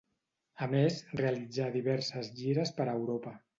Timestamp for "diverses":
1.77-2.33